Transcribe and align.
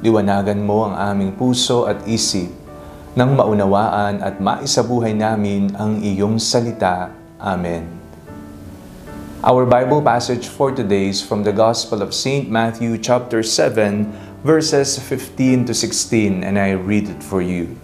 liwanagan 0.00 0.64
mo 0.64 0.88
ang 0.88 0.96
aming 1.12 1.36
puso 1.36 1.84
at 1.84 2.00
isip 2.08 2.48
nang 3.12 3.36
maunawaan 3.36 4.22
at 4.22 4.38
maisabuhay 4.40 5.12
namin 5.12 5.74
ang 5.76 5.98
iyong 6.00 6.38
salita. 6.38 7.10
Amen. 7.36 7.84
Our 9.40 9.64
Bible 9.64 10.04
passage 10.04 10.46
for 10.48 10.70
today 10.70 11.08
is 11.08 11.24
from 11.24 11.44
the 11.44 11.52
Gospel 11.52 12.04
of 12.04 12.12
St. 12.12 12.48
Matthew 12.52 13.00
chapter 13.00 13.42
7 13.42 14.08
verses 14.44 15.00
15 15.00 15.68
to 15.68 15.74
16 15.74 16.44
and 16.44 16.56
I 16.56 16.76
read 16.76 17.08
it 17.08 17.24
for 17.24 17.40
you. 17.40 17.76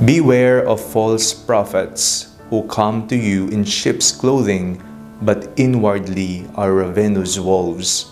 Beware 0.00 0.64
of 0.66 0.80
false 0.80 1.32
prophets 1.32 2.34
who 2.50 2.66
come 2.68 3.06
to 3.08 3.16
you 3.16 3.48
in 3.48 3.64
sheep's 3.64 4.10
clothing 4.10 4.82
but 5.22 5.48
inwardly 5.56 6.44
are 6.56 6.72
ravenous 6.72 7.38
wolves. 7.38 8.10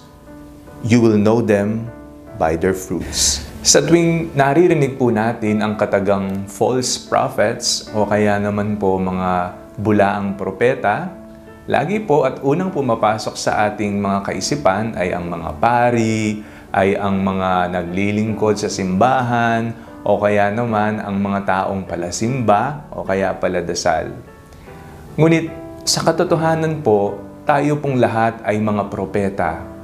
You 0.81 1.05
will 1.05 1.21
know 1.21 1.45
them 1.45 1.93
by 2.41 2.57
their 2.57 2.73
fruits. 2.73 3.45
Sa 3.61 3.85
tuwing 3.85 4.33
naririnig 4.33 4.97
po 4.97 5.13
natin 5.13 5.61
ang 5.61 5.77
katagang 5.77 6.49
false 6.49 6.97
prophets 6.97 7.93
o 7.93 8.09
kaya 8.09 8.41
naman 8.41 8.81
po 8.81 8.97
mga 8.97 9.61
bulaang 9.77 10.41
propeta, 10.41 11.13
lagi 11.69 12.01
po 12.01 12.25
at 12.25 12.41
unang 12.41 12.73
pumapasok 12.73 13.37
sa 13.37 13.69
ating 13.69 14.01
mga 14.01 14.25
kaisipan 14.25 14.97
ay 14.97 15.13
ang 15.13 15.29
mga 15.29 15.51
pari, 15.61 16.41
ay 16.73 16.97
ang 16.97 17.21
mga 17.21 17.77
naglilingkod 17.77 18.57
sa 18.57 18.73
simbahan, 18.73 19.77
o 20.01 20.17
kaya 20.17 20.49
naman 20.49 20.97
ang 20.97 21.21
mga 21.21 21.45
taong 21.45 21.85
palasimba 21.85 22.89
o 22.97 23.05
kaya 23.05 23.37
paladasal. 23.37 24.17
Ngunit 25.21 25.53
sa 25.85 26.01
katotohanan 26.09 26.81
po, 26.81 27.21
tayo 27.45 27.77
pong 27.77 28.01
lahat 28.01 28.41
ay 28.49 28.57
mga 28.57 28.89
propeta. 28.89 29.80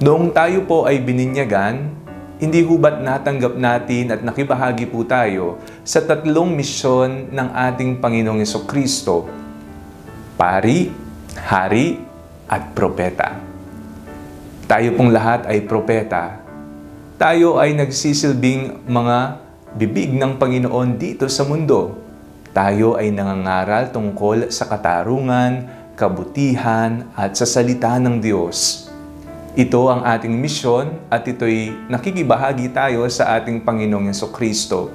Noong 0.00 0.32
tayo 0.32 0.64
po 0.64 0.88
ay 0.88 0.96
bininyagan, 1.04 1.92
hindi 2.40 2.64
hubat 2.64 3.04
natanggap 3.04 3.52
natin 3.52 4.08
at 4.08 4.24
nakibahagi 4.24 4.88
po 4.88 5.04
tayo 5.04 5.60
sa 5.84 6.00
tatlong 6.00 6.56
misyon 6.56 7.28
ng 7.28 7.48
ating 7.52 8.00
Panginoong 8.00 8.40
Yeso 8.40 8.64
Kristo. 8.64 9.28
Pari, 10.40 10.88
Hari, 11.36 12.00
at 12.48 12.72
Propeta. 12.72 13.36
Tayo 14.64 14.96
pong 14.96 15.12
lahat 15.12 15.44
ay 15.44 15.68
propeta. 15.68 16.40
Tayo 17.20 17.60
ay 17.60 17.76
nagsisilbing 17.76 18.88
mga 18.88 19.36
bibig 19.76 20.16
ng 20.16 20.40
Panginoon 20.40 20.96
dito 20.96 21.28
sa 21.28 21.44
mundo. 21.44 22.00
Tayo 22.56 22.96
ay 22.96 23.12
nangangaral 23.12 23.92
tungkol 23.92 24.48
sa 24.48 24.64
katarungan, 24.64 25.68
kabutihan, 25.92 27.04
at 27.12 27.36
sa 27.36 27.44
salita 27.44 28.00
ng 28.00 28.16
Diyos. 28.16 28.89
Ito 29.60 29.92
ang 29.92 30.08
ating 30.08 30.40
misyon 30.40 31.12
at 31.12 31.28
ito'y 31.28 31.92
nakikibahagi 31.92 32.72
tayo 32.72 33.04
sa 33.12 33.36
ating 33.36 33.60
Panginoong 33.60 34.08
Yeso 34.08 34.32
Kristo. 34.32 34.88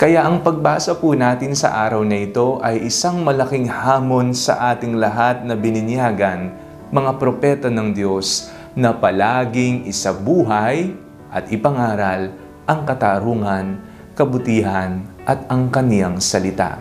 Kaya 0.00 0.24
ang 0.24 0.40
pagbasa 0.40 0.96
po 0.96 1.12
natin 1.12 1.52
sa 1.52 1.76
araw 1.76 2.00
na 2.00 2.24
ito 2.24 2.56
ay 2.64 2.88
isang 2.88 3.20
malaking 3.20 3.68
hamon 3.68 4.32
sa 4.32 4.72
ating 4.72 4.96
lahat 4.96 5.44
na 5.44 5.52
bininyagan, 5.52 6.56
mga 6.88 7.20
propeta 7.20 7.68
ng 7.68 7.92
Diyos, 7.92 8.48
na 8.72 8.96
palaging 8.96 9.84
isabuhay 9.84 10.96
at 11.28 11.52
ipangaral 11.52 12.32
ang 12.64 12.88
katarungan, 12.88 13.76
kabutihan 14.16 15.04
at 15.28 15.44
ang 15.52 15.68
kaniyang 15.68 16.16
salita. 16.16 16.80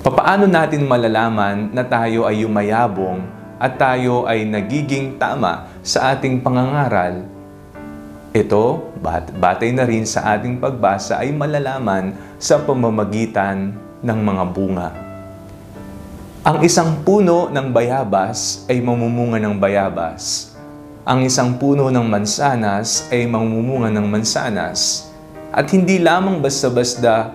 Papaano 0.00 0.48
natin 0.48 0.88
malalaman 0.88 1.68
na 1.76 1.84
tayo 1.84 2.24
ay 2.24 2.48
yumayabong 2.48 3.37
at 3.58 3.74
tayo 3.74 4.24
ay 4.30 4.46
nagiging 4.46 5.18
tama 5.18 5.66
sa 5.82 6.14
ating 6.14 6.38
pangangaral, 6.40 7.26
ito, 8.38 8.94
bat 9.02 9.34
batay 9.34 9.74
na 9.74 9.82
rin 9.82 10.06
sa 10.06 10.36
ating 10.38 10.62
pagbasa 10.62 11.18
ay 11.18 11.34
malalaman 11.34 12.14
sa 12.38 12.60
pamamagitan 12.62 13.74
ng 14.04 14.18
mga 14.20 14.44
bunga. 14.54 14.88
Ang 16.46 16.62
isang 16.62 17.02
puno 17.02 17.50
ng 17.50 17.68
bayabas 17.74 18.62
ay 18.70 18.78
mamumunga 18.78 19.42
ng 19.42 19.58
bayabas. 19.58 20.54
Ang 21.08 21.24
isang 21.26 21.58
puno 21.58 21.90
ng 21.90 22.06
mansanas 22.06 23.08
ay 23.10 23.26
mamumunga 23.26 23.90
ng 23.90 24.06
mansanas. 24.06 25.10
At 25.50 25.66
hindi 25.72 25.98
lamang 25.98 26.38
basta-basta 26.38 27.32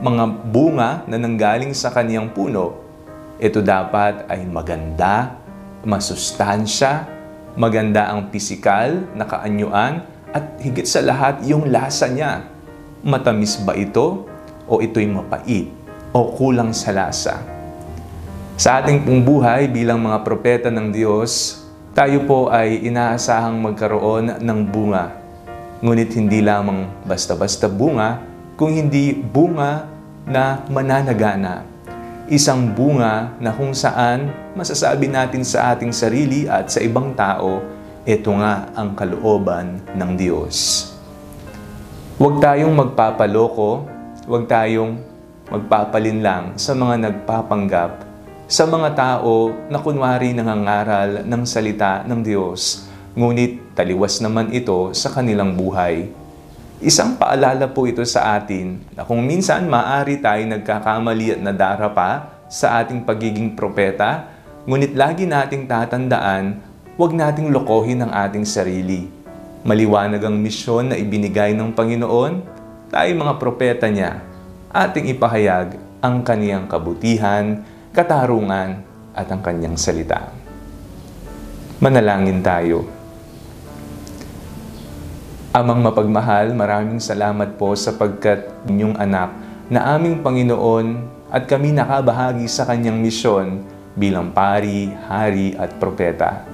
mga 0.00 0.24
bunga 0.48 1.04
na 1.04 1.16
nanggaling 1.20 1.76
sa 1.76 1.92
kaniyang 1.92 2.32
puno, 2.32 2.80
ito 3.40 3.60
dapat 3.64 4.28
ay 4.28 4.44
maganda, 4.44 5.39
masustansya, 5.84 7.08
maganda 7.56 8.12
ang 8.12 8.28
pisikal 8.28 9.04
na 9.16 9.24
kaanyuan, 9.26 10.04
at 10.30 10.62
higit 10.62 10.86
sa 10.86 11.02
lahat 11.02 11.42
yung 11.42 11.68
lasa 11.68 12.06
niya. 12.06 12.46
Matamis 13.02 13.58
ba 13.60 13.74
ito 13.74 14.28
o 14.70 14.78
ito'y 14.78 15.08
mapait 15.10 15.66
o 16.14 16.30
kulang 16.36 16.70
sa 16.70 16.94
lasa? 16.94 17.42
Sa 18.60 18.78
ating 18.78 19.02
pong 19.02 19.24
buhay 19.24 19.72
bilang 19.72 20.04
mga 20.04 20.20
propeta 20.20 20.68
ng 20.68 20.92
Diyos, 20.92 21.64
tayo 21.96 22.22
po 22.28 22.52
ay 22.52 22.84
inaasahang 22.86 23.56
magkaroon 23.56 24.38
ng 24.38 24.60
bunga. 24.68 25.16
Ngunit 25.80 26.12
hindi 26.12 26.44
lamang 26.44 26.86
basta-basta 27.08 27.66
bunga, 27.72 28.20
kung 28.60 28.76
hindi 28.76 29.16
bunga 29.16 29.88
na 30.28 30.60
mananagana 30.68 31.69
isang 32.30 32.70
bunga 32.70 33.34
na 33.42 33.50
kung 33.50 33.74
saan 33.74 34.30
masasabi 34.54 35.10
natin 35.10 35.42
sa 35.42 35.74
ating 35.74 35.90
sarili 35.90 36.46
at 36.46 36.70
sa 36.70 36.78
ibang 36.78 37.10
tao, 37.18 37.58
ito 38.06 38.30
nga 38.38 38.70
ang 38.78 38.94
kalooban 38.94 39.82
ng 39.98 40.10
Diyos. 40.14 40.86
Huwag 42.22 42.38
tayong 42.38 42.70
magpapaloko, 42.70 43.82
huwag 44.30 44.46
tayong 44.46 45.02
magpapalinlang 45.50 46.54
sa 46.54 46.70
mga 46.70 47.10
nagpapanggap, 47.10 48.06
sa 48.46 48.62
mga 48.62 48.94
tao 48.94 49.50
na 49.66 49.82
kunwari 49.82 50.30
nangangaral 50.30 51.26
ng 51.26 51.42
salita 51.42 52.06
ng 52.06 52.22
Diyos, 52.22 52.86
ngunit 53.18 53.74
taliwas 53.74 54.22
naman 54.22 54.54
ito 54.54 54.94
sa 54.94 55.10
kanilang 55.10 55.58
buhay 55.58 56.19
Isang 56.80 57.20
paalala 57.20 57.68
po 57.68 57.84
ito 57.84 58.00
sa 58.08 58.40
atin 58.40 58.80
na 58.96 59.04
kung 59.04 59.20
minsan 59.20 59.68
maari 59.68 60.16
tayo 60.16 60.40
nagkakamali 60.48 61.36
at 61.36 61.40
nadarapa 61.44 62.32
sa 62.48 62.80
ating 62.80 63.04
pagiging 63.04 63.52
propeta, 63.52 64.32
ngunit 64.64 64.96
lagi 64.96 65.28
nating 65.28 65.68
tatandaan, 65.68 66.56
huwag 66.96 67.12
nating 67.12 67.52
lokohin 67.52 68.00
ang 68.00 68.08
ating 68.16 68.48
sarili. 68.48 69.12
Maliwanag 69.60 70.24
ang 70.24 70.40
misyon 70.40 70.88
na 70.88 70.96
ibinigay 70.96 71.52
ng 71.52 71.76
Panginoon, 71.76 72.32
tayo 72.88 73.10
mga 73.12 73.34
propeta 73.36 73.84
niya, 73.92 74.24
ating 74.72 75.12
ipahayag 75.12 75.76
ang 76.00 76.24
kaniyang 76.24 76.64
kabutihan, 76.64 77.60
katarungan, 77.92 78.80
at 79.12 79.28
ang 79.28 79.44
kanyang 79.44 79.76
salita. 79.76 80.32
Manalangin 81.76 82.40
tayo. 82.40 82.99
Amang 85.50 85.82
mapagmahal, 85.82 86.54
maraming 86.54 87.02
salamat 87.02 87.58
po 87.58 87.74
sapagkat 87.74 88.46
inyong 88.70 88.94
anak 88.94 89.34
na 89.66 89.98
aming 89.98 90.22
Panginoon 90.22 91.02
at 91.26 91.50
kami 91.50 91.74
nakabahagi 91.74 92.46
sa 92.46 92.62
kanyang 92.70 93.02
misyon 93.02 93.66
bilang 93.98 94.30
pari, 94.30 94.94
hari 95.10 95.58
at 95.58 95.74
propeta. 95.82 96.46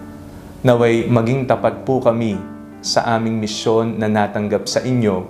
Naway 0.65 1.13
maging 1.13 1.45
tapat 1.45 1.85
po 1.85 2.01
kami 2.01 2.41
sa 2.81 3.21
aming 3.21 3.37
misyon 3.37 4.01
na 4.01 4.09
natanggap 4.09 4.65
sa 4.65 4.81
inyo. 4.81 5.29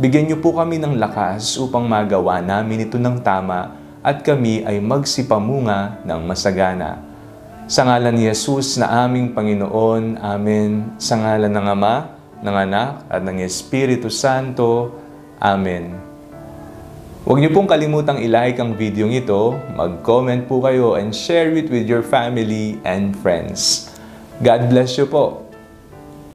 Bigyan 0.00 0.32
niyo 0.32 0.40
po 0.40 0.56
kami 0.56 0.80
ng 0.80 0.96
lakas 0.96 1.60
upang 1.60 1.84
magawa 1.84 2.40
namin 2.40 2.88
ito 2.88 2.96
ng 2.96 3.20
tama 3.20 3.76
at 4.00 4.24
kami 4.24 4.64
ay 4.64 4.80
magsipamunga 4.80 6.00
ng 6.00 6.20
masagana. 6.24 7.04
Sa 7.68 7.84
ngalan 7.84 8.16
ni 8.16 8.24
Jesus 8.24 8.80
na 8.80 9.04
aming 9.04 9.36
Panginoon, 9.36 10.16
Amen. 10.16 10.96
Sa 10.96 11.20
ngalan 11.20 11.52
ng 11.52 11.68
Ama, 11.76 12.15
ng 12.42 12.56
Anak 12.56 13.06
at 13.06 13.22
ng 13.22 13.40
Espiritu 13.40 14.10
Santo. 14.10 14.92
Amen. 15.38 15.96
Huwag 17.26 17.42
niyo 17.42 17.50
pong 17.50 17.66
kalimutang 17.66 18.22
i-like 18.22 18.58
ang 18.58 18.78
video 18.78 19.06
ito, 19.10 19.58
mag-comment 19.74 20.46
po 20.46 20.62
kayo 20.62 20.94
and 20.94 21.10
share 21.10 21.50
it 21.58 21.66
with 21.70 21.86
your 21.86 22.02
family 22.02 22.78
and 22.86 23.14
friends. 23.18 23.90
God 24.42 24.70
bless 24.70 24.94
you 24.94 25.10
po. 25.10 25.45